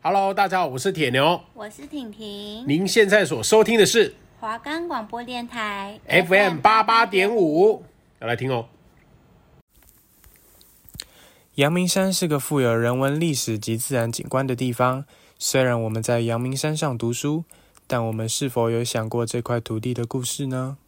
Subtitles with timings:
[0.00, 2.64] Hello，大家好，我是铁牛，我是婷婷。
[2.68, 7.82] 您现在所收听的是华冈广播电台 FM 八八点五，
[8.20, 8.66] 要来听哦。
[11.56, 15.04] 阳明山是个富有人文历史及自然景观的地方。
[15.36, 17.42] 虽然我们在阳明山上读书，
[17.88, 20.78] 但我们是否有想过这块土地的故事呢？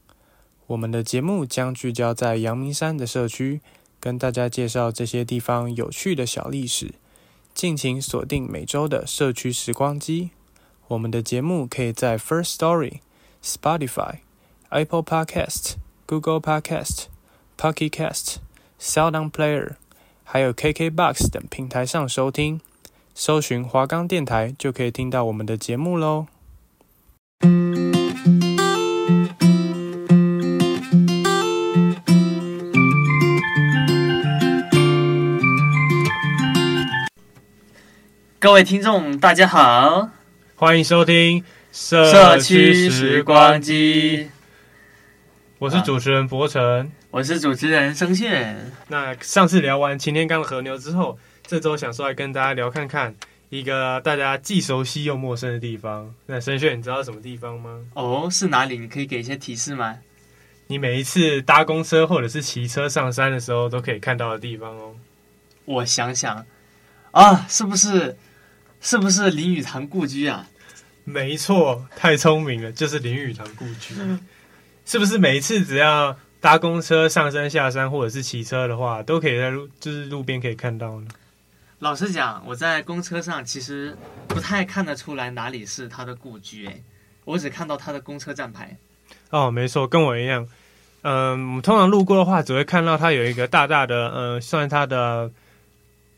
[0.69, 3.61] 我们的节目将聚焦在阳明山的社区，
[3.99, 6.95] 跟大家介绍这些地方有趣的小历史。
[7.61, 10.31] 敬请锁定每周的社区时光机。
[10.89, 13.01] 我们的节目可以在 First Story、
[13.45, 14.21] Spotify、
[14.71, 15.75] Apple Podcast、
[16.07, 17.09] Google Podcast、
[17.59, 18.37] Pocket Cast、
[18.81, 19.73] Sound On Player，
[20.25, 22.63] 还有 KKBox 等平台上收听。
[23.15, 26.29] 搜寻华冈电台就可以听到我们的节目喽。
[38.41, 40.08] 各位听众，大家好，
[40.56, 44.31] 欢迎收听社区时光机。
[45.59, 48.73] 我是主持人博成，我是主持人声炫。
[48.89, 53.15] 那上次聊完擎天岗的和牛之后，这周想说来跟大家聊看看
[53.50, 56.11] 一个大家既熟悉又陌生的地方。
[56.25, 57.78] 那声炫，你知道什么地方吗？
[57.93, 58.78] 哦，是哪里？
[58.78, 59.98] 你可以给一些提示吗？
[60.69, 64.95] 你每一次搭公车或者是骑车上山的时候，都可以看到的地方哦。
[65.67, 66.47] 我想想
[67.11, 68.17] 啊，是不是？
[68.81, 70.47] 是不是林语堂故居啊？
[71.05, 73.95] 没错，太聪明了，就是林语堂故居。
[74.87, 81.09] 是不是每一次只要搭公车上山下山，或者是骑车的话，都可以在路就是路边可以看到呢？
[81.81, 86.81] 老实讲，我在公车上其实不太看得出来哪里是他的故居，哎，
[87.25, 88.77] 我只看到他的公车站牌。
[89.31, 90.47] 哦，没错，跟我一样。
[91.03, 95.31] 嗯，我们通常路过的话，只会看到他有一个大大的，嗯，算他的。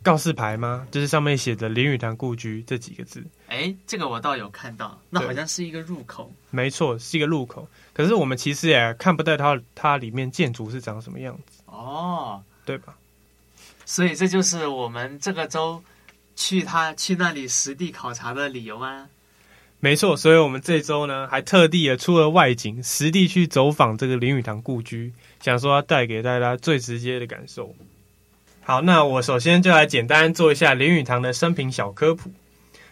[0.02, 0.86] 告示牌吗？
[0.90, 3.24] 就是上面写着“林语堂故居”这几个字。
[3.48, 6.32] 哎，这个我倒有看到，那好像是一个入口。
[6.50, 7.68] 没错，是一个入口。
[7.92, 11.62] 可是我们其实也看不到它，它里面建筑是长什么样子。
[11.66, 12.94] 哦，对吧？
[13.84, 15.82] 所以这就是我们这个周
[16.36, 19.08] 去他去那里实地考察的理由啊。
[19.80, 27.74] 没错，所以我们这周呢还特地也出了外景，实地去走访这个林语堂故居，想说要带给大家最直接的感受。
[28.64, 32.30] 好，那我首先就来简单做一下林语堂的生平小科普。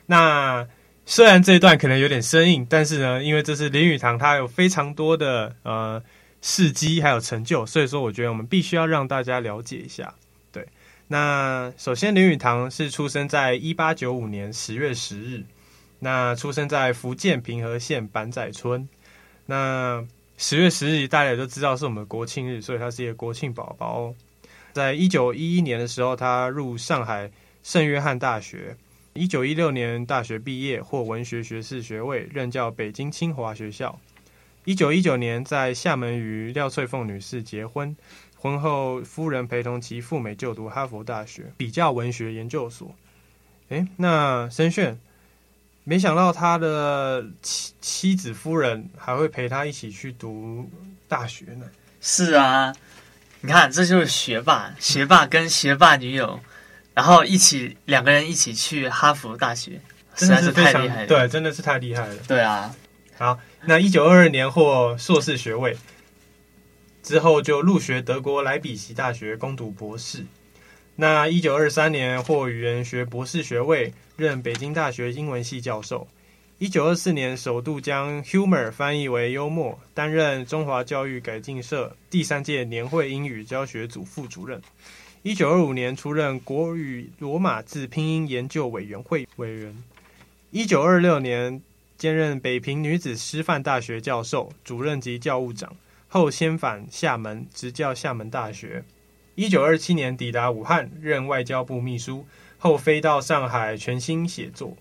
[0.06, 0.66] 那
[1.06, 6.02] 虽然这一段可能有点生硬，但是呢，因为这是林语堂，他有非常多的呃
[6.42, 10.12] 事迹还有成就，所以说我觉得我们必须要让大家了解一下。
[10.50, 10.66] 对，
[11.06, 15.44] 那首先林语堂是出生在一八九五年十月十日，
[16.00, 18.88] 那出生在福建平和县板仔村。
[19.46, 20.04] 那
[20.36, 24.12] 十月十日大家也都知道是我们国庆日，所以他是一个国庆宝宝。
[24.72, 27.30] 在一九一一年的时候，他入上海
[27.62, 28.76] 圣约翰大学。
[29.12, 33.98] 一九一六年大学毕业，获文学学士学位，任教北京清华学校。
[34.64, 37.94] 一九一九年在厦门与廖翠凤女士结婚，
[38.36, 42.94] 婚后夫人陪同其赴美就读哈佛大学比较文学研究所。
[43.70, 44.96] 诶，那声炫，
[45.82, 50.70] 没想到他的妻妻子夫人还会陪他一起去读
[51.08, 51.66] 大学呢。
[52.00, 52.72] 是啊。
[53.42, 56.38] 你看，这就是学霸，学霸跟学霸女友，
[56.92, 59.80] 然后一起两个人一起去哈佛大学，
[60.14, 61.06] 实在是太厉害了。
[61.06, 62.14] 对，真的是太厉害了。
[62.28, 62.74] 对啊，
[63.16, 65.74] 好，那一九二二年获硕士学位
[67.02, 70.26] 之后，就入学德国莱比锡大学攻读博士。
[70.96, 76.06] 那一九二三年获语言学博士学位，任北京大学英文系教授。
[76.60, 84.60] 一九二四年，首度将 humor 翻译为幽默，担任中华教育改进社第三届年会英语教学组副主任。
[85.22, 89.74] 一九二五年，出任国语罗马字拼音研究委员会委员。
[90.50, 91.62] 一九二六年，
[91.96, 95.74] 兼任北平女子师范大学教授、主任及教务长，
[96.08, 98.84] 后先返厦门，执教厦门大学。
[99.34, 102.26] 一九二七年，抵达武汉，任外交部秘书，
[102.58, 104.76] 后飞到上海全心写作。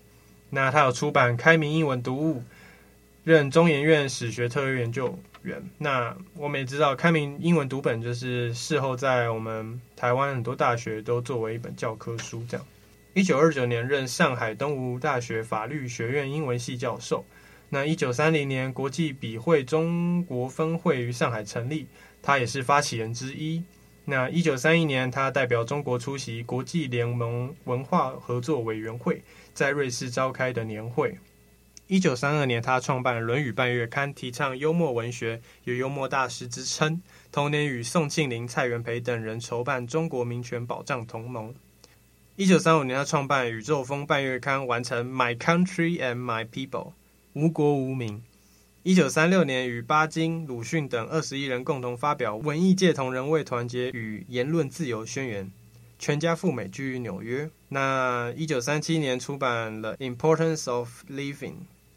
[0.50, 2.38] 那他有出版《开明英文读物》，
[3.24, 5.62] 任中研院史学特约研究员。
[5.78, 12.44] 那我们也知道，《开明英文读本》就是事后在我们台湾很多大学都作为一本教科书。
[12.48, 12.66] 这样，
[13.14, 17.24] 一九二九年任上海东吴大学法律学院英文系教授。
[17.68, 21.86] 那一九三零年，国际笔会中国分会于上海成立，
[22.20, 23.62] 他也是发起人之一。
[24.10, 29.22] 那一九三一年，他代表中国出席国际联盟文化合作委员会。
[29.54, 31.16] 在瑞士召开的年会。
[31.86, 37.00] 一九三二年，他创办《论语半月刊》，提倡幽默文学，有“幽默大师”之称。
[37.30, 41.54] 同年，与宋庆龄、蔡元培等人筹办中国民权保障同盟。
[42.34, 46.68] 一九三五年，他创办《宇宙风》半月刊，完成《My Country and My People》
[47.34, 48.20] 无国无民。
[48.82, 55.44] 一九三六年，与巴金、鲁迅等二十一人共同发表《文艺界同仁为团结与言论自由宣言》，
[55.98, 57.50] 全家赴美居于纽约。
[57.68, 61.34] 那一九三七年出版了《Importance of Living》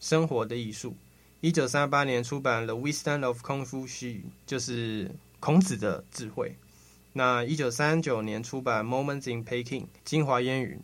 [0.01, 0.97] 生活的艺术。
[1.39, 3.88] 一九三八年出版了《Wisdom of Confucius》，
[4.45, 5.09] 就是
[5.39, 6.57] 孔子的智慧。
[7.13, 10.77] 那一九三九年出版《Moments in Peking》京华烟云。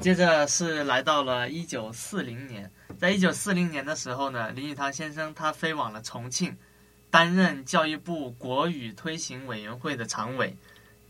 [0.00, 2.70] 接着是来到了一九四零年。
[3.02, 6.56] 在一九四零年的时候呢，林语堂先生他飞往了重庆，
[7.10, 10.56] 担任教育部国语推行委员会的常委，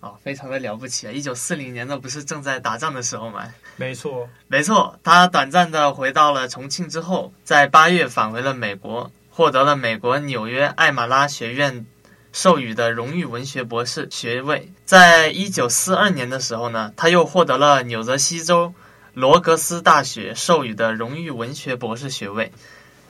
[0.00, 1.12] 哦，非常的了不起啊！
[1.12, 3.46] 一九四零年那不是正在打仗的时候吗？
[3.76, 4.98] 没错，没错。
[5.02, 11.84] 他短暂的回到了重庆之后，在八月返回了美国，获得了美国纽约艾玛拉学院
[12.32, 14.72] 授予的荣誉文学博士学位。
[14.86, 18.72] 在一九四二年的时候呢，他又获得了纽泽西州。
[19.14, 22.52] 罗格斯大学授予的荣誉文学博士学位，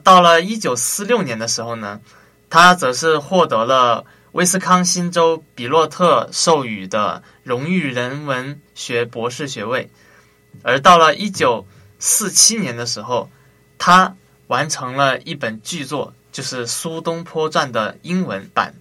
[0.03, 2.01] 到了一九四六年的时候呢，
[2.49, 9.89] 他则是获得了威斯康星州比洛特授予的荣誉人文学博士学位，
[10.61, 11.65] 而到了一九
[11.99, 13.29] 四七年的时候，
[13.77, 14.15] 他
[14.47, 18.73] 完成了一本巨作，就是《苏东坡传》的英文版。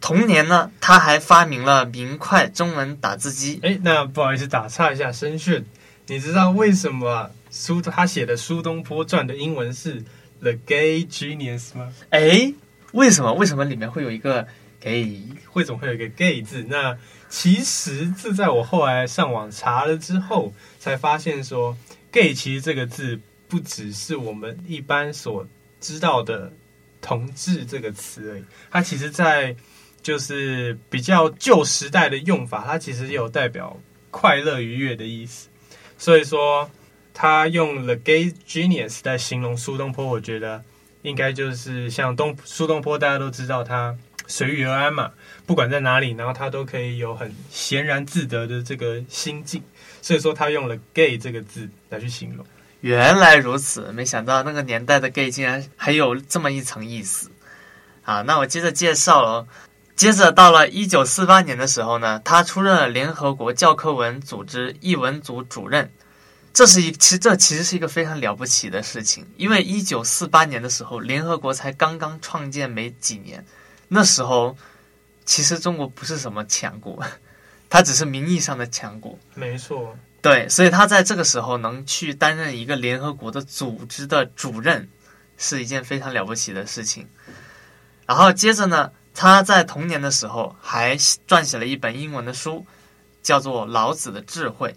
[0.00, 3.58] 同年呢，他还发明了明快中文打字机。
[3.62, 5.64] 哎，那不好意思，打岔一下，声讯。
[6.10, 10.02] 你知道为什么苏他写的《苏东坡传》的英文是
[10.40, 11.92] The Gay Genius 吗？
[12.08, 12.54] 诶，
[12.92, 13.34] 为什么？
[13.34, 14.48] 为什么里面会有一个
[14.80, 15.22] gay？
[15.52, 16.64] 为什么会有一个 gay 字？
[16.66, 16.96] 那
[17.28, 21.76] 其实这在我后来上网查了之后，才发现说
[22.10, 25.46] ，gay 其实这个字不只是我们一般所
[25.78, 26.50] 知道的
[27.02, 29.54] 同志这个词而已，它其实在
[30.00, 33.78] 就是比较旧时代的用法，它其实有代表
[34.10, 35.50] 快乐愉悦的意思。
[35.98, 36.70] 所以说，
[37.12, 40.62] 他用 the gay genius 来形容苏东坡，我觉得
[41.02, 43.94] 应该就是像东苏东坡，大家都知道他
[44.28, 45.10] 随遇而安嘛，
[45.44, 49.60] 不管在哪里，然后他都可以有很闲然自得的这个心境。
[50.00, 52.46] 所以说，他用了 gay 这个字来去形容。
[52.80, 57.28] 原来如此，没想到那个年代的 gay 竟然还有这么一层意思。
[58.02, 59.46] 好，那我接着介绍了。
[59.98, 65.90] 接着到了一九四八年的时候呢，他出任了联合国教科文组织译文组主任。
[66.54, 73.44] 这是一其实这其实是一个非常了不起的事情，因为一九四八年的时候，联合国才刚刚创建没几年，
[73.88, 74.56] 那时候
[75.24, 77.04] 其实中国不是什么强国，
[77.68, 79.18] 它只是名义上的强国。
[79.34, 84.88] 没错，对，所以他在这个时候能去担任一个联合国的组织的主任，
[85.36, 87.08] 是一件非常了不起的事情。
[88.06, 88.92] 然后接着呢。
[89.20, 92.64] 他在童年的时候还撰写了一本英文的书，
[93.20, 94.70] 叫做《老子的智慧》。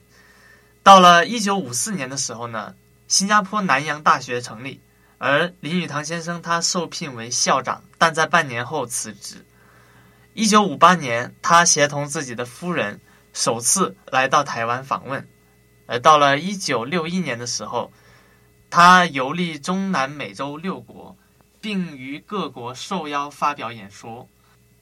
[0.81, 2.73] 到了一九五四年的时候呢，
[3.07, 4.81] 新加坡南洋大学成立，
[5.19, 9.45] 而林语堂先生他受聘为校长，但在半年后辞职。
[10.33, 12.99] 一九五八年，他协同自己的夫人
[13.33, 15.27] 首次来到台湾访问，
[15.85, 17.93] 而到了一九六一年的时候，
[18.71, 21.15] 他游历中南美洲六国。
[21.61, 24.27] 并于各国受邀发表演说。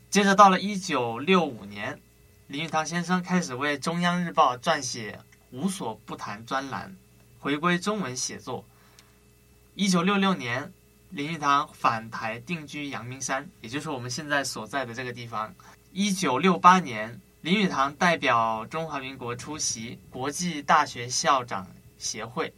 [0.10, 2.00] 接着到了一九六五年，
[2.48, 5.20] 林语堂先生开始为中央日报撰写
[5.52, 6.96] “无所不谈”专栏，
[7.38, 8.66] 回归中文写作。
[9.76, 10.74] 一九六六年，
[11.10, 15.54] 林语堂返台定居阳明山，也就是我们现在所在的这个地方。
[15.92, 22.54] 一九六八年，林语堂代表中华民国出席国际大学校长协会，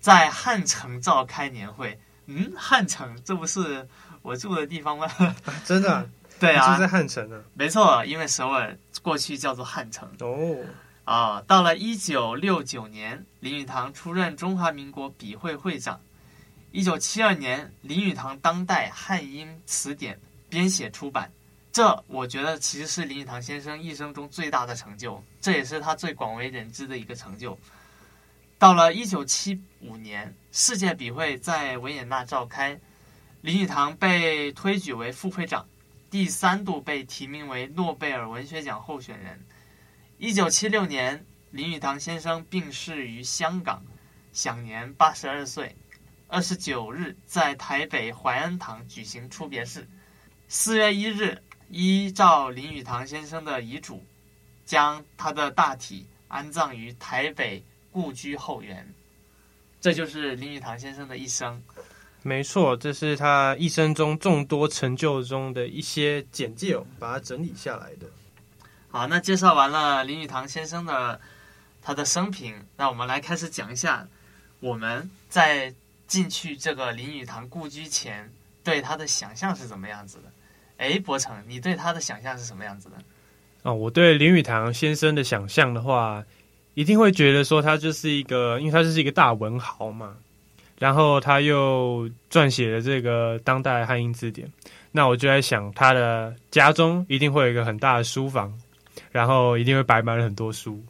[0.00, 2.00] 在汉城召开年会。
[2.26, 3.88] 嗯，汉城，这不是
[4.22, 5.06] 我住的地方吗？
[5.18, 6.06] 啊、 真的、啊？
[6.38, 7.42] 对啊，就在汉城呢、啊。
[7.54, 10.08] 没错，因为首尔过去叫做汉城。
[10.20, 10.56] 哦，
[11.04, 16.00] 啊，到了一九六九年，林语堂出任中华民国笔会会长。
[16.72, 20.18] 一九七二年，林语堂当代汉英词典
[20.50, 21.30] 编写出版。
[21.72, 27.56] 这我觉得其实是林语堂先生一生中最大的成就，这也是他最广为人知的一个成就。
[28.58, 32.80] 到了一九七五年，世界笔会在维也纳召开，
[33.42, 35.68] 林语堂被推举为副会长，
[36.10, 39.38] 第三度被提名为诺贝尔文学奖候选人。
[40.16, 43.84] 一九七六年，林语堂先生病逝于香港，
[44.32, 45.76] 享年八十二岁。
[46.26, 49.86] 二十九日，在台北怀恩堂举行出别式。
[50.48, 54.02] 四月一日，依照林语堂先生的遗嘱，
[54.64, 57.62] 将他的大体安葬于台北。
[57.96, 58.86] 故居后园，
[59.80, 61.62] 这就是林语堂先生的一生。
[62.20, 68.06] 没错，这是他一生中众多成就中的一些简介，把它整理下来的。
[68.90, 71.18] 好，那介绍完了林语堂先生的
[71.80, 74.06] 他的生平，那我们来开始讲一下
[74.60, 75.72] 我们在
[76.06, 78.30] 进去这个林语堂故居前
[78.62, 80.30] 对他的想象是怎么样子的。
[80.76, 82.96] 哎，博成，你对他的想象是什么样子的？
[82.96, 86.22] 啊、哦，我对林语堂先生的想象的话，
[86.76, 90.14] 一定会觉得说他就是一个，因为他就是一个大文豪嘛，
[90.78, 94.46] 然后他又撰写了这个当代汉英字典，
[94.92, 98.52] 那我就在想他的家中一定会有一个很大的书房，
[99.10, 100.84] 然后一定会摆满了很多书，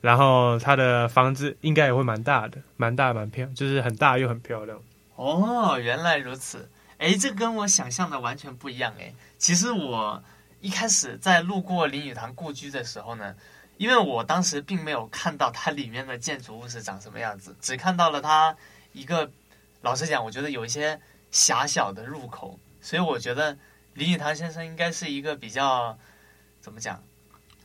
[0.00, 4.76] 然后他的房子应该也会蛮大的，蛮大蛮漂亮，就是很大又很漂亮。
[5.14, 6.68] 哦，原来如此。
[6.98, 9.14] 哎，这跟我想象的完全不一样哎。
[9.38, 10.20] 其实我
[10.60, 13.36] 一开始在路过林语堂故居的时候呢，
[13.78, 18.54] 因为我当时并没有看到它里面的建筑物是长什么样子， 只看到了它
[18.92, 19.30] 一个，
[19.80, 23.56] 老实讲，我觉得有一些狭小的入口，所以我觉得
[23.94, 25.96] 林语堂先生应该是一个比较
[26.60, 27.02] 怎么讲，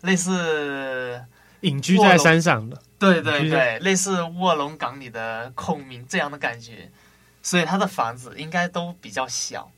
[0.01, 1.21] 类似
[1.61, 6.89] 隐居在山上的，对对对，类似卧龙岗里的孔明这样的感觉。
[7.45, 9.69] 所以他的房子应该都比较小，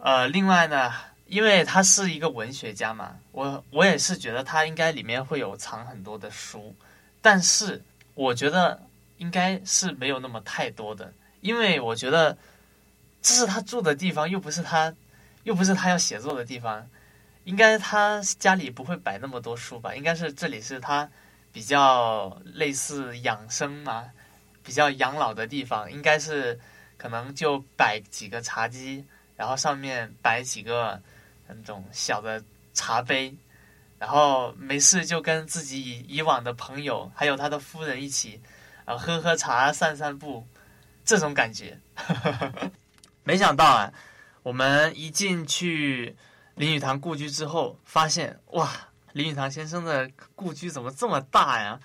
[0.00, 0.92] 呃，另外呢，
[1.26, 6.74] 因为他是一个文学家嘛，我我也是觉得他应该里面会有藏很多的书，
[7.20, 7.82] 但是
[8.14, 8.80] 我觉得
[9.18, 12.36] 应该是没有那么太多的，因为我觉得
[13.22, 14.94] 这是他住的地方，又不是他，
[15.42, 16.88] 又不是他要写作的地方，
[17.44, 19.94] 应该他家里不会摆那么多书吧？
[19.94, 21.10] 应该是这里是他
[21.52, 24.10] 比较类似养生嘛，
[24.62, 26.60] 比较养老的地方，应该是。
[26.96, 29.04] 可能就摆几个茶几，
[29.36, 31.02] 然后上面摆几个
[31.48, 33.34] 那种小的茶杯，
[33.98, 38.40] 然后没事就跟自己以以往的朋友还有他的夫人一起，
[38.84, 40.46] 啊，喝喝茶、散散步，
[41.04, 41.78] 这种感觉。
[43.24, 43.92] 没想到啊，
[44.42, 46.16] 我们一进去
[46.54, 48.70] 林语堂故居之后，发现哇，
[49.12, 51.80] 林语堂先生的故居怎么这么大呀？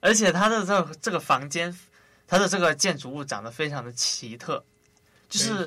[0.00, 1.76] 而且他的这这个房间。
[2.32, 4.64] 他的这个建筑物长得非常的奇特，
[5.28, 5.66] 就是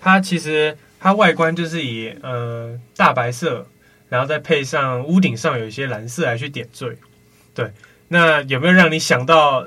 [0.00, 3.66] 它其实它外观就是以呃大白色，
[4.08, 6.96] 然后再配上屋顶上有一些蓝色来去点缀。
[7.54, 7.72] 对，
[8.08, 9.66] 那有没有让你想到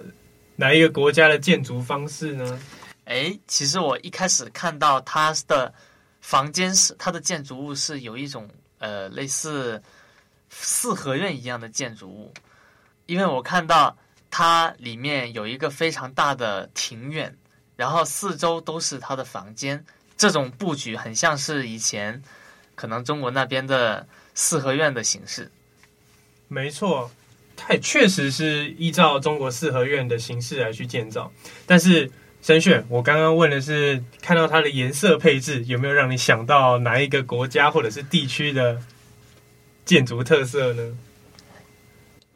[0.56, 2.60] 哪一个国家的建筑方式呢？
[3.06, 5.74] 诶，其实我一开始看到它的
[6.22, 9.82] 房间是它的建筑物是有一种呃类似
[10.50, 12.34] 四合院一样的建筑物，
[13.06, 13.96] 因为我看到。
[14.34, 17.38] 它里面有一个非常大的庭院，
[17.76, 19.86] 然后四周都是他的房间。
[20.22, 22.22] 这种布局很像是以前
[22.76, 25.50] 可能中国那边的四合院的形式。
[26.48, 27.10] 没错，
[27.58, 31.32] 它也确实是依照中国四合院的形式来去建造。
[31.66, 38.80] 但是申炫，我刚刚问的是看到它的颜色配置有没有让你想到哪一个国家或者是地区的
[39.86, 40.96] 建筑特色呢？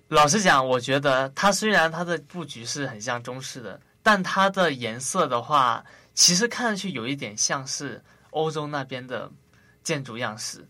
[0.08, 5.86] 老实讲，我觉得它虽然它的布局是很像中式的，但它的颜色的话，
[6.16, 9.30] 其实看上去有一点像是欧洲那边的
[9.84, 10.66] 建筑样式。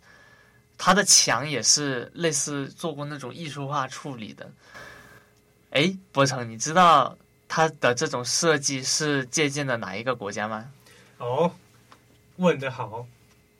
[0.78, 4.52] 它的墙也是类似做过那种艺术化处理的。
[5.70, 10.70] 哎，博成，你知道它的这种设计是借鉴的哪一个国家吗？
[11.18, 11.56] 哦，
[12.36, 13.08] 问得好。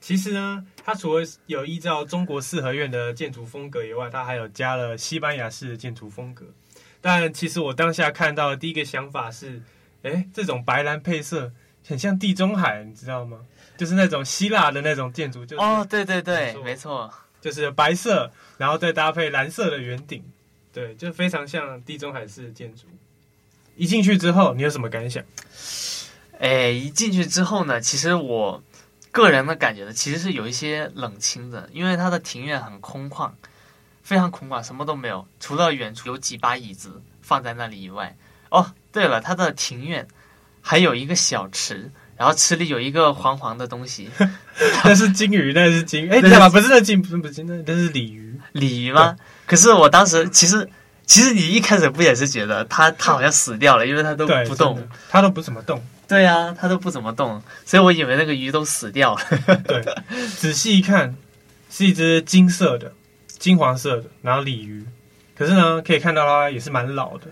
[0.02, 6.46] 其实呢，它除了有依照中国四合院的建筑风格以外，它还有加了西班牙式的建筑风格。
[7.00, 9.64] 但其实我当下看到的第一个想法是，
[10.04, 11.54] 哎，这种白蓝配色
[11.88, 13.40] 很像地中海，你知道吗？
[13.78, 15.46] 就是那种希腊的那种建筑。
[15.46, 17.12] 就、哦，对对对，没错，
[17.42, 20.24] 就是白色，然后再搭配蓝色的圆顶，
[20.74, 22.84] 对，就非常像地中海式的建筑。
[23.76, 25.24] 一进去之后，你有什么感想？
[26.40, 28.64] 哎，一进去之后呢，其实我。
[29.12, 33.32] 个人的感觉呢，其实是有一些冷清的，因为它的庭院很空旷，
[34.04, 38.14] 非常空旷，什么都没有，除了远处有几把椅子放在那里以外。
[38.50, 40.06] 哦，对了，它的庭院
[40.68, 44.10] 还有一个小池，然后池里有一个黄黄的东西，
[44.84, 46.50] 那是金鱼，那是金，哎，对吧？
[46.50, 49.16] 不是那金，不是不是那那是鲤鱼，鲤鱼吗？
[49.46, 50.68] 可是我当时其实
[51.06, 55.80] 其实你一开始不也是觉得它它好像死掉了，因为它都不动，它都不怎么动。
[56.08, 59.22] 对呀、啊，它都不怎么动，所以我以为那个鱼都死掉了。
[59.68, 59.86] 对，
[60.36, 61.16] 仔细一看，
[61.70, 62.92] 是一只金色的、
[63.28, 64.84] 金黄色的，然后鲤鱼。
[65.38, 67.28] 可是呢，可以看到它也是蛮老的。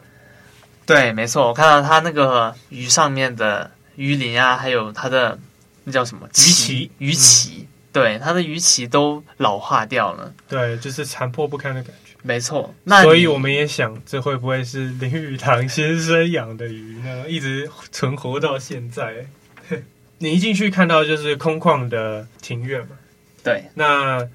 [0.85, 5.39] 对，没错，我看到它那个鱼上面的鱼鳞啊，还有它的
[5.83, 6.49] 那叫什么鳍？
[6.49, 6.91] 鱼鳍。
[6.99, 10.33] 鱼鳍、嗯，对，它的鱼鳍都老化掉了。
[10.47, 12.13] 对，就是残破不堪的感觉。
[12.21, 17.25] 没错，那所以我们也想，这会不会是林语堂先生养的鱼呢？
[17.27, 19.25] 一直存活到现在。
[20.19, 22.95] 你一进去看到就是空旷的庭院嘛？
[23.43, 23.65] 对。
[23.73, 24.25] 那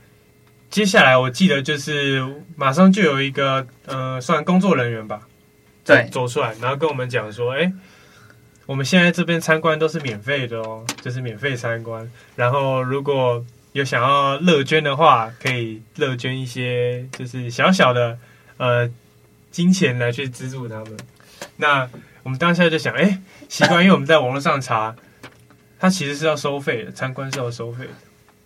[0.68, 2.22] 接下来我记得就是
[2.56, 5.22] 马上就有一个呃，算工作人员吧，
[5.96, 7.72] 对走出来，然后跟我们讲说，哎，
[8.66, 12.10] 我们现在这边参观都是免费的哦，就是免费参观。
[12.36, 18.18] 然后如果有想要乐捐的话，可以乐捐一些，就是小小的
[18.56, 18.88] 呃
[19.50, 20.96] 金钱来去资助他们。
[21.56, 21.88] 那
[22.22, 24.94] 我们当下就想，哎，习惯，因为我们在网络上查，
[25.78, 27.90] 它其实是要收费的，参观是要收费的。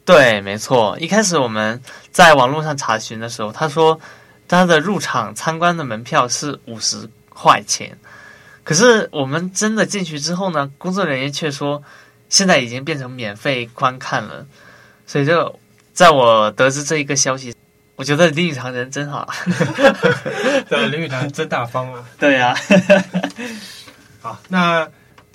[0.04, 0.96] 对，没错。
[1.00, 1.80] 一开始我们
[2.10, 3.98] 在网络上查询的时候，他说
[4.48, 7.98] 他的入场参观的门票是五十块钱，
[8.64, 11.82] 可是我们真的进去之后呢，工作人员却说
[12.28, 14.46] 现在已经变成免费观看了。
[15.06, 15.58] 所以就
[15.92, 17.54] 在我得知这一个消息，
[17.96, 19.28] 我觉得林语堂人真好。
[20.68, 22.04] 对，林语堂真大方啊。
[22.18, 22.56] 对呀、啊。
[24.20, 24.88] 好，那。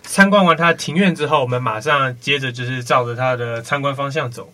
[0.10, 4.54] 参观完他的庭院之后，我们马上接着就是照着他的参观方向走。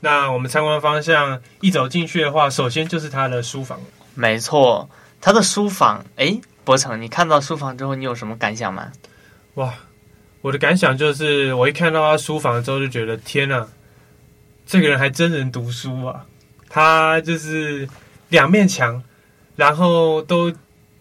[0.00, 3.78] 那我们参观方向一走进去的话，首先就是他的书房。
[4.14, 4.88] 没错，
[5.20, 6.02] 他的书房。
[6.16, 8.90] 诶，博成，你看到书房之后，你有什么感想吗？
[9.54, 9.74] 哇，
[10.40, 13.68] 我的感想就是，我一看到他书房之后，就觉得天呐，
[14.66, 16.24] 这个人还真人读书啊！
[16.68, 17.88] 他就是
[18.30, 19.02] 两面墙，
[19.54, 20.52] 然后都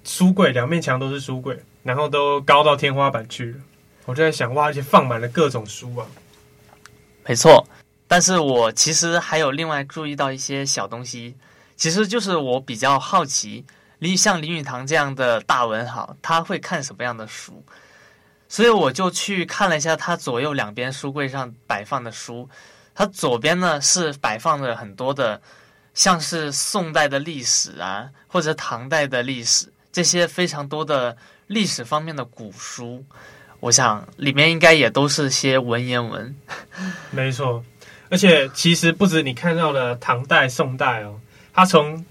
[0.03, 3.57] 书柜，两面墙都是书柜，然后都高到天花板去了。
[4.05, 6.05] 我就在想，哇，而且放满了各种书啊！
[7.25, 7.65] 没错，
[8.07, 11.33] 但是我其实还有另外注意到一些小东西，
[11.75, 13.65] 其实就是我比较好奇，
[14.03, 17.63] 林像林语堂这样的大文豪，他会看什么样的书？
[18.49, 22.49] 所以我就去看了一下他左右两边书柜上摆放的书，
[22.93, 25.41] 他左边呢是摆放着很多的，
[25.93, 31.15] 像是宋代的历史啊，或者唐代的历史，这些非常多的
[31.47, 33.03] 历史方面的古书。
[33.61, 36.35] 我想里面应该也都是些文言文，
[37.09, 37.63] 没错。
[38.09, 41.17] 而且其实不止你看到的唐代、宋代哦，
[41.53, 42.05] 他从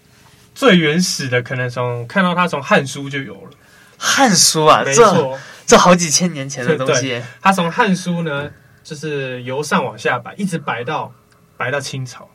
[0.55, 3.51] 最原始的，可能从看到他从《汉书》就有了，
[3.97, 7.23] 《汉书》啊，没错，这这好几千年前的东西。
[7.41, 8.51] 他从《汉书》呢，
[8.85, 11.13] 就是由上往下摆，一直摆到
[11.57, 12.29] 摆到清朝。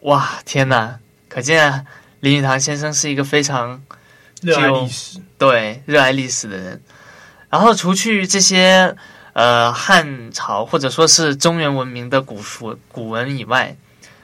[0.00, 0.98] 哇，天哪！
[1.28, 1.84] 可见
[2.20, 3.82] 林语堂先生是一个非常
[4.40, 6.80] 热爱历史，对，热爱历史的人。
[7.50, 8.96] 然后，除去这些
[9.34, 13.76] 呃汉朝或者说是中原文明的古书古文以外，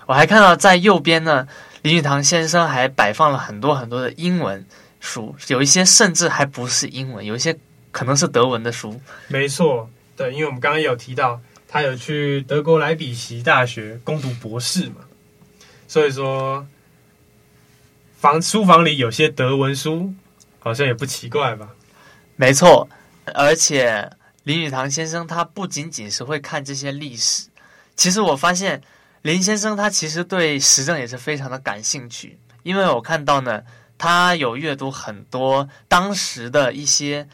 [0.06, 1.46] 我还看到在右边呢，
[1.84, 4.64] 林语堂先生还摆放了很多很多的英文
[5.00, 7.54] 书，有一些甚至还不是英文，有一些
[7.92, 8.98] 可能是德文的书。
[9.28, 15.02] 没错，对，因为我们刚刚有提到他有去德国莱比锡大学攻读博士嘛，
[15.86, 16.66] 所以说
[18.16, 20.14] 房书房里有些德文书，
[20.60, 21.68] 好像也不奇怪吧？
[22.36, 22.88] 没错。
[23.34, 24.10] 而且
[24.44, 27.48] 林语堂先生他不仅仅是会看这些历史，
[27.94, 28.80] 其实我发现
[29.24, 33.62] 林先生他其实对时政也是非常的感兴趣，因为我看到呢，
[33.96, 37.26] 他有阅读很多当时的一些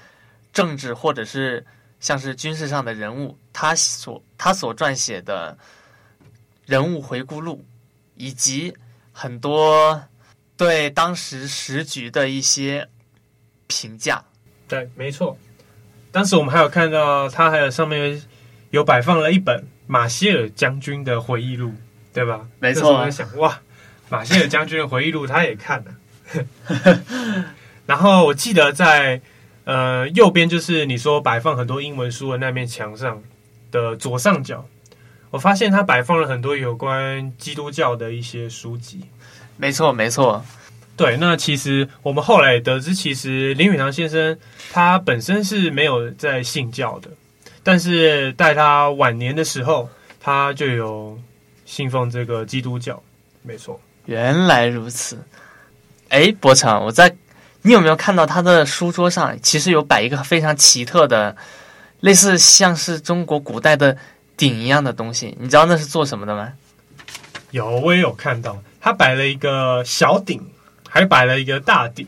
[0.53, 1.67] 政治或者是
[1.99, 5.59] 像是军事上的人物，他所他所撰写的
[6.65, 7.67] 人物回顾录，
[8.15, 8.73] 以及
[9.11, 10.01] 很多
[10.57, 12.89] 对当时时局的一些
[13.67, 14.25] 评价。
[14.69, 15.37] 对，没错。
[16.13, 18.23] 当时我们还有看到他还有上面
[18.71, 21.75] 有摆放了一本马歇尔将军的回忆录，
[22.13, 22.47] 对吧？
[22.59, 22.95] 没错。
[22.95, 23.61] 我在想，哇，
[24.09, 27.45] 马歇尔将军的回忆录他也看了。
[27.87, 29.21] 然后我记得在
[29.65, 33.21] 呃右边就是你说摆放很多英文书的那面墙上
[33.73, 34.65] 的左上角，
[35.31, 39.01] 我发现他摆放了很多有关基督教的一些书籍。
[39.57, 40.45] 没错，没错。
[40.97, 44.39] 对，那其实我们后来得知，其实林语堂先生
[44.71, 47.11] 他本身是没有在信教的，
[47.63, 49.89] 但是在他晚年的时候，
[50.21, 51.19] 他就有
[51.65, 53.03] 信奉这个基督教。
[53.43, 55.19] 没错，原来如此。
[56.09, 57.15] 哎，伯承，我在
[57.63, 61.37] 你有没有看到他的书桌上其实有摆一个非常奇特的，
[62.01, 63.97] 类似像是中国古代的
[64.37, 65.37] 鼎一样的东西？
[65.41, 66.53] 你知道那是做什么的吗？
[67.51, 70.41] 有，我也有看到，他摆了一个小鼎。
[70.93, 72.05] 还摆了一个大鼎，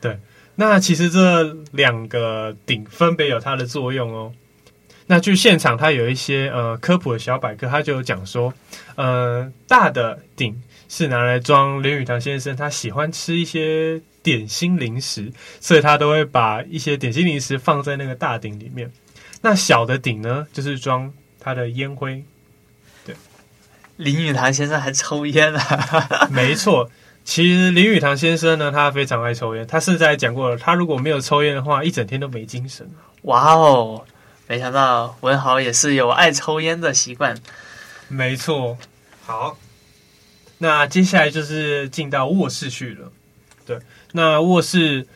[0.00, 0.20] 对，
[0.54, 1.42] 那其实这
[1.72, 4.32] 两个鼎分别有它的作用哦。
[5.06, 8.52] 那据现场，他有一些呃科普的小百科，他就有讲说，
[8.94, 18.90] 呃，大的鼎是拿来装林语堂先生他喜欢吃一些点心零食，所以他都会把一些点心零食放在那个大鼎里面。
[19.42, 22.24] 那小的鼎呢，就是装他的烟灰。
[23.04, 23.14] 对，
[23.96, 26.28] 林语堂先生还抽烟啊？
[26.32, 26.90] 没错。
[27.24, 29.66] 其实林语堂先生呢，他非常爱抽烟。
[29.66, 32.88] 他甚至还讲过了，他如果没有抽烟的话，一整天都没精神。
[33.22, 34.04] 哇哦，
[34.46, 37.36] 没想到文豪也是有爱抽烟的习惯。
[38.08, 38.76] 没错，
[39.24, 39.56] 好，
[40.58, 43.10] 那接下来就是进到卧室去了。
[43.64, 43.78] 对，
[44.12, 45.06] 那卧室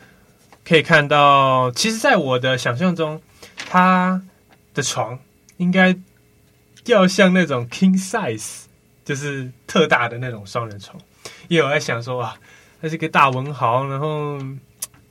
[0.65, 3.21] 可以看到，其实，在我的想象中，
[3.55, 4.21] 他
[4.73, 5.19] 的床
[5.57, 5.95] 应该
[6.85, 8.63] 要像那种 king size，
[9.05, 10.99] 就是特大的那种双人床。
[11.47, 12.35] 也有在想说啊，
[12.81, 14.39] 他是个大文豪，然后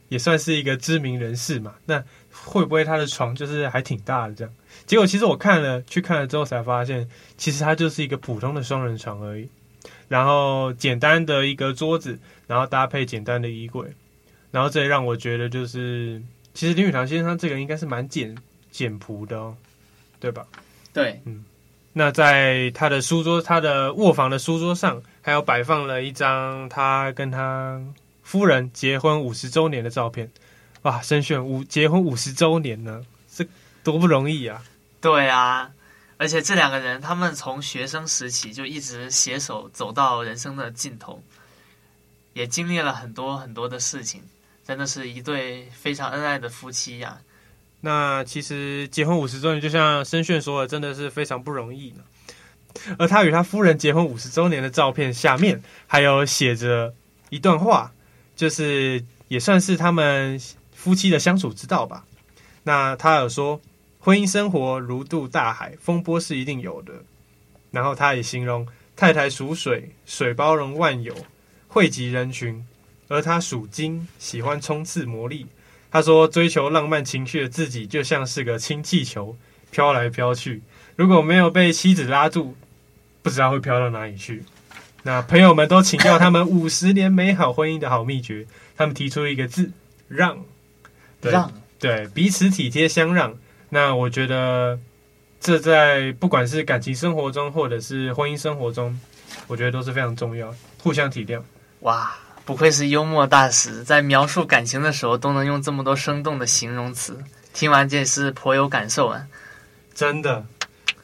[0.08, 4.52] 也算是一个知名人士嘛，那会不会他的床就是还挺大的这样？
[4.86, 9.48] 结果其实我看了去看了之后才发现，其实它就是一个普通的双人床而已。
[10.08, 13.86] 然后简单的一个桌子，然后搭配简单的衣柜，
[14.50, 16.22] 然后这也让我觉得就是，
[16.54, 18.34] 其实林语堂先生这个应该是蛮简
[18.70, 19.54] 简朴的哦，
[20.18, 20.46] 对吧？
[20.92, 21.44] 对，嗯。
[21.92, 27.80] 那在他的书桌，他的卧房的书桌上，还有摆放了一张他跟他
[28.22, 30.30] 夫人结婚五十周年的照片。
[30.88, 33.46] 哇，申炫五结婚五十周年呢，这
[33.84, 34.64] 多不容易啊！
[35.02, 35.70] 对啊。
[36.16, 41.22] 而且这两个人，他们从学生时期就一直携手走到人生的尽头，
[42.32, 44.22] 也经历了很多很多的事情，
[44.66, 47.20] 真的是一对非常恩爱的夫妻呀、啊。
[47.82, 52.02] 那其实结婚五十周年，就像申炫说的，真的是非常不容易呢。
[52.98, 56.94] 而他与他夫人结婚五十周年的照片下面，还有写着
[57.28, 57.92] 一段话，
[58.34, 60.40] 就是也算是他们
[60.78, 62.04] 夫妻的相处之道吧。
[62.62, 63.60] 那他有说。
[64.00, 66.92] 婚姻生活如渡大海，风波是一定有的。
[67.72, 71.12] 然后他也形容太太属水，水包容万有，
[71.66, 72.62] 汇集人群；
[73.08, 75.46] 而他属金，喜欢冲刺磨砺。
[75.90, 79.36] 他说，追求浪漫情绪的自己就像是个氢气球，
[79.72, 80.62] 飘来飘去。
[80.94, 82.54] 如果没有被妻子拉住，
[83.20, 84.44] 不知道会飘到哪里去。
[85.02, 89.72] 那朋友们都请教他们五十年美好婚姻的好秘诀，他们提出一个字：
[90.06, 90.38] 让。
[91.20, 93.34] 对让对，彼此体贴相让。
[93.68, 94.78] 那我觉得，
[95.40, 98.98] 这在不管是感情生活中，或者是婚姻生活中，
[99.46, 101.40] 我觉得都是非常重要，互相体谅。
[101.80, 107.16] 哇，不愧是幽默大师，在描述感情的时候都能用这么多生动的形容词，
[107.52, 109.26] 听完这也是颇有感受啊！
[109.94, 110.44] 真的。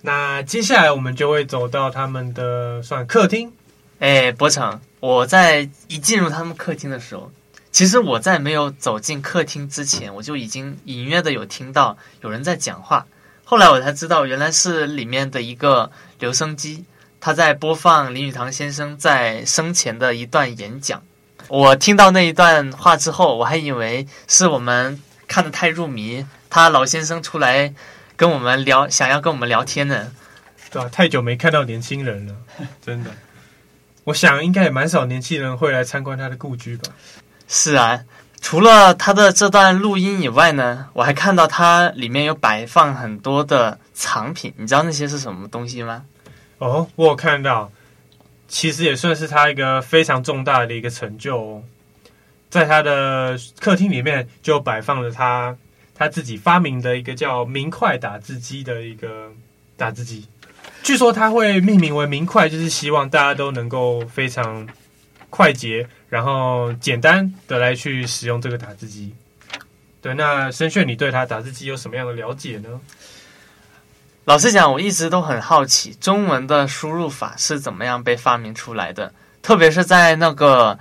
[0.00, 3.52] 那接下来我们就会走到他们的算客厅。
[4.00, 7.30] 哎，博成，我在一进入他们客厅的时候。
[7.74, 13.04] 其实我在没有走进客厅之前，我就已经隐约的有听到有人在讲话。
[13.42, 16.84] 后来我才知道，原来是里面的一个留声机，
[17.18, 21.02] 他在播放林语堂先生在生前的一段演讲。
[21.48, 27.74] 我听到那一段话之后，我还以为是我们看得太入迷，他老先生出来
[28.14, 30.12] 跟我们聊，想要跟我们聊天呢。
[30.70, 32.36] 对啊，太久没看到年轻人了，
[32.80, 33.10] 真的。
[34.04, 36.92] 我想应该也蛮少年轻人会来参观他的故居吧。
[37.46, 38.04] 是啊，
[38.40, 46.04] 除了他的这段录音以外呢，我还看到他里面有摆放很多的藏品，你知道那些是什么东西吗？
[46.58, 47.70] 哦，我有看到，
[48.48, 51.62] 其实也算是他一个非常重大的一个成就哦。
[52.48, 55.56] 在他的客厅里面就摆放了他
[55.94, 59.32] 他自己发明的一个叫“明快打字机”的一个
[59.76, 60.26] 打字机，
[60.82, 64.66] 据说他会命名为“明快”，就是希望大家都能够非常
[65.30, 65.88] 快捷。
[66.14, 69.12] 然后简单的来去使用这个打字机，
[70.00, 72.80] 对，那申炫，你对他打字机有什么样的了解呢？
[74.24, 80.78] 老实讲，我一直都很好奇，中文的输入法是怎么样被发明出来的，特别是在那个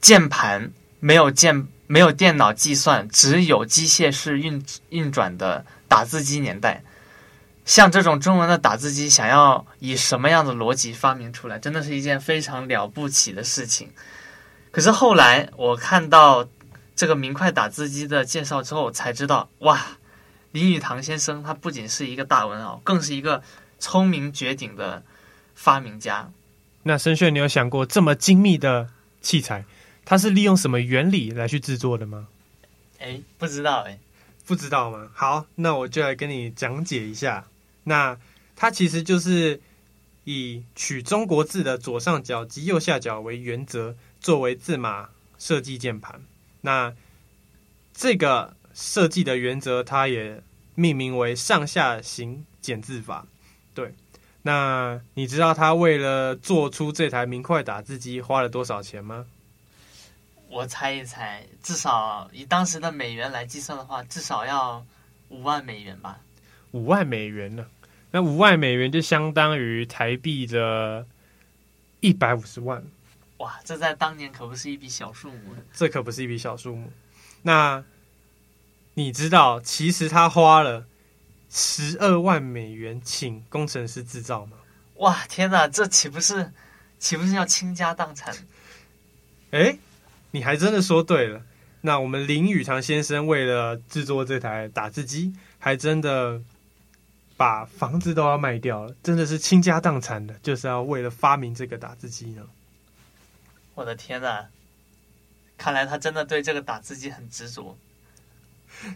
[0.00, 6.82] 键盘没有键、没有电脑计算，只有机械式运运转的打字机年代，
[7.66, 13.90] 像这种中文的打字机，想要以什么样的逻辑发明出来，真的是一件非常了不起的事情。
[14.76, 16.46] 可是后来我看到
[16.94, 19.96] 这个明快打字机的介绍之后，才知道哇，
[20.52, 23.42] 林语堂先生他不仅是一个大文豪，更是一个
[23.78, 25.02] 聪明绝顶的
[25.54, 26.30] 发明家。
[26.82, 28.90] 那申炫，你有想过这么精密的
[29.22, 29.64] 器材，
[30.04, 32.28] 它是利用什么原理来去制作的吗？
[32.98, 33.98] 哎，不知道哎，
[34.44, 35.08] 不知道吗？
[35.14, 37.46] 好，那我就来跟你讲解一下。
[37.84, 38.18] 那
[38.54, 39.58] 它其实就是
[40.24, 43.96] 以取中国字的左上角及右下角为原则。
[44.26, 46.20] 作为字码设计键盘，
[46.62, 46.92] 那
[47.94, 50.42] 这个设计的原则，它也
[50.74, 53.24] 命名为上下行减字法。
[53.72, 53.94] 对，
[54.42, 59.26] 那你知道他为了做出这台明快打字机花了多少钱吗？
[60.48, 64.84] 我猜一猜，至少以当时的美元来计算的话，至少要
[65.28, 66.18] 五万美元吧。
[66.72, 67.64] 五万美元呢？
[68.10, 71.06] 那五万美元就相当于台币的
[72.00, 72.82] 一百五十万。
[73.38, 75.54] 哇，这在当年可不是一笔小数目。
[75.72, 76.90] 这可不是一笔小数目。
[77.42, 77.84] 那
[78.94, 80.86] 你知道，其实他花了
[81.50, 84.56] 十二万美元请工程师制造吗？
[84.96, 86.50] 哇，天哪，这岂不是
[86.98, 88.34] 岂不是要倾家荡产？
[89.50, 89.78] 哎，
[90.30, 91.42] 你还真的说对了。
[91.82, 96.40] 那我们林语堂先生为了制作这台打字机，还真的
[97.36, 102.42] 把房子都要卖掉了，真的是倾家荡产的，就是要为了发明这个打字机呢。
[103.76, 104.46] 我的天呐，
[105.58, 107.76] 看来他真的对这个打字机很执着。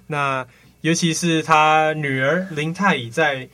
[0.07, 0.47] 那
[0.81, 3.47] 尤其是他女儿林太乙在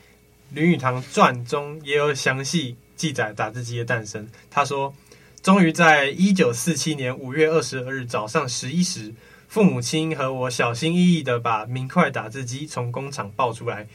[0.50, 4.28] 林语堂传中也有详细记载打字机的诞生。
[4.48, 4.94] 他说，
[5.42, 9.12] 终于在一九四七年五月二十二日早上十一时，
[9.48, 13.88] 父母亲和我小心翼翼地把明快打字机从工厂抱出来，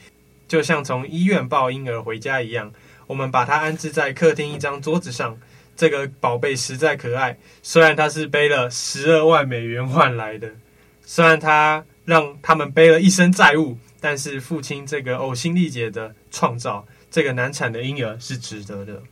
[0.46, 2.70] 就像从医院抱婴儿回家一样。
[3.06, 5.38] 我们把它安置在客厅一张桌子上。
[5.74, 10.50] 这个宝贝实在可爱，虽然它是背了十二万美元换来的，
[11.04, 19.02] 虽然它让他们背了一身债务，但是父亲这个呕心沥血的创造，这个难产的婴儿是值得的。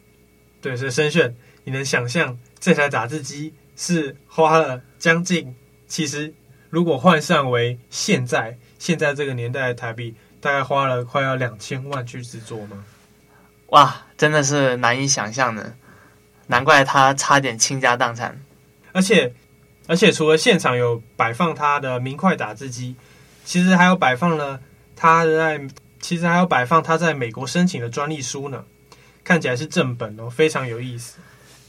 [0.60, 5.54] 对，所以申炫，你能想象这台打字机是花了将近，
[5.86, 6.34] 其实
[6.68, 12.84] 如果换算为现在现在这个年代的台币，大概花了快要两千万去制作吗？
[13.68, 15.74] 哇，真的是难以想象的。
[16.50, 18.36] 难怪他差点倾家荡产，
[18.92, 19.32] 而且，
[19.86, 22.96] 而且除了现场有摆放他的明快打字机，
[23.44, 24.58] 其实还有摆放了
[24.96, 25.60] 他在，
[26.00, 28.64] 其实还有摆放他在美国申请的专利书呢，
[29.22, 31.18] 看起来是正本哦，非常有意思。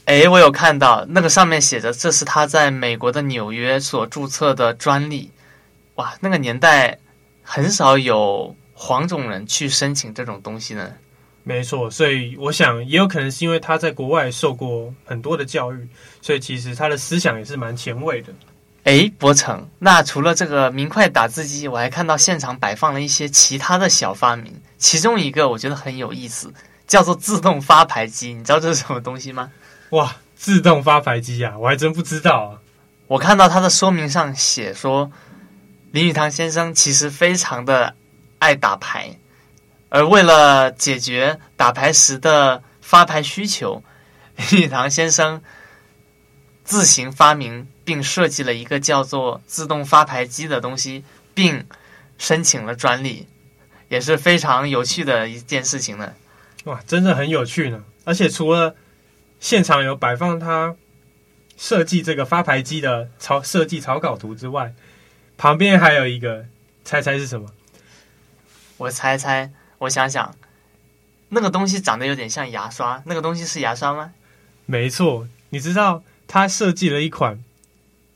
[0.06, 5.30] 诶，我有看到那个上面写着，这是他在美国的纽约所注册的专利。
[5.94, 6.98] 哇，那个年代
[7.44, 10.92] 很少有黄种人去申请这种东西呢。
[11.44, 15.88] 没错，所以我想也有可能是因为他在国外受过很多的教育，
[16.20, 18.32] 所以其实他的思想也是蛮前卫的。
[18.84, 26.52] 诶，博成，那除了这个明快打字机，我还看到现场摆放了一些其他的小发明，其中一个我觉得很有意思，
[26.86, 28.32] 叫做自动发牌机。
[28.32, 29.50] 你知道这是什么东西吗？
[29.90, 32.58] 哇，自动发牌机呀，我还真不知道啊。
[33.08, 35.10] 我看到他的说明上写说，
[35.90, 37.94] 林语堂先生其实非常的
[38.38, 39.16] 爱打牌。
[39.94, 43.84] 而为了解决打牌时的发牌需求，
[44.36, 45.42] 林语堂先生
[46.64, 51.66] 自行发明并设计了一个叫做“自动发牌机”的东西，并
[52.16, 53.28] 申请了专利，
[53.90, 56.14] 也是非常有趣的一件事情呢。
[56.64, 57.84] 哇，真的很有趣呢！
[58.06, 58.74] 而且除了
[59.40, 60.74] 现场有摆放他
[61.58, 64.72] 设计这个发牌机的草设计草稿图之外，
[65.36, 66.46] 旁边还有一个，
[66.82, 67.50] 猜猜是什么？
[68.78, 69.52] 我猜猜。
[69.82, 70.32] 我想想，
[71.30, 74.12] 那个东西长得有点像牙刷，那个东西是牙刷吗？
[74.64, 77.42] 没错，你知道他设计了一款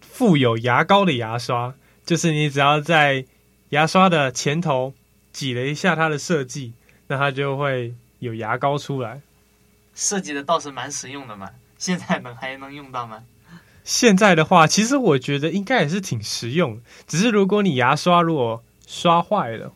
[0.01, 1.75] 富有牙膏的牙刷，
[2.05, 3.25] 就是你只要在
[3.71, 4.95] 牙刷的前头
[5.33, 6.73] 挤了一下它的设计，
[7.09, 9.21] 那它就会有牙膏出来。
[9.93, 13.25] 设计的倒是蛮实用的嘛，现在能还能用到吗？
[13.83, 19.73] 现在的话，其实我觉得应该也是挺实用，只是如果你牙刷如果刷坏了。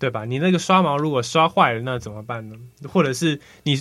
[0.00, 0.24] 对吧？
[0.24, 2.56] 你那个刷毛如果刷坏了，那怎么办呢？
[2.92, 3.80] 或者是你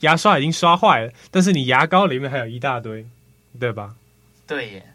[0.00, 3.04] 牙刷已经刷坏了，但是你牙膏里面还有一大堆，
[3.58, 3.96] 对吧？
[4.46, 4.94] 对耶。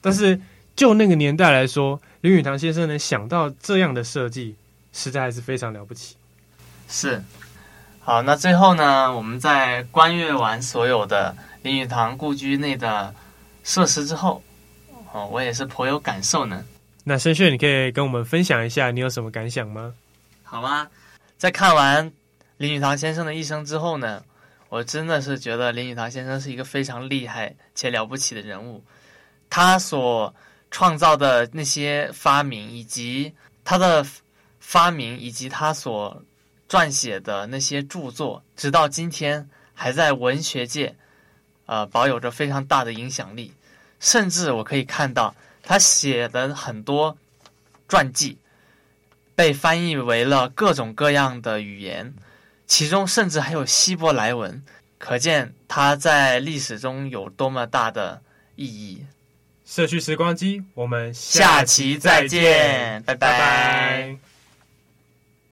[0.00, 0.40] 但是
[0.74, 4.56] 就那个年代来说，林语堂先生能想到这样的设计，
[4.92, 6.16] 实在还是非常了不起。
[6.88, 7.22] 是。
[8.00, 13.14] 好，那最后呢，我们在观阅完所有的林语堂故居内的
[13.62, 14.42] 设施之后，
[15.12, 16.64] 哦，我也是颇有感受呢。
[17.04, 19.92] 那申炫，你可以跟我们分享一下你有什么感想吗？
[20.44, 20.88] 好吗？
[21.36, 22.12] 在看完
[22.58, 24.22] 林语堂先生的一生之后呢，
[24.68, 28.84] 我真的是觉得林语堂先生是一个非常厉害且了不起的人物。
[29.50, 30.32] 他所
[30.70, 33.32] 创造的那些发明，以及
[33.64, 34.06] 他的
[34.60, 36.22] 发明，以及他所
[36.68, 40.94] 撰写的那些著作，直到今天还在文学界，
[41.66, 43.52] 呃，保有着非常大的影响力。
[43.98, 45.34] 甚至我可以看到。
[45.62, 47.16] 他写的很多
[47.88, 48.38] 传记
[49.34, 52.14] 被翻译为了各种各样的语言，
[52.66, 54.62] 其中甚至还有希伯来文，
[54.98, 58.22] 可见他在历史中有多么大的
[58.56, 59.06] 意义。
[59.64, 63.30] 社区时光机，我们下期再见，拜拜。
[63.30, 64.31] 拜拜。